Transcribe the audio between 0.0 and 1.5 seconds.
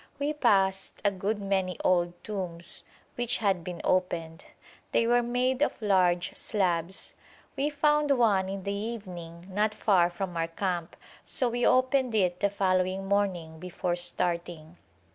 We passed a good